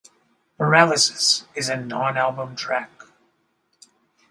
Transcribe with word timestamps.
"Paralysis" 0.57 1.45
is 1.53 1.69
a 1.69 1.77
non-album 1.77 2.55
track. 2.55 2.89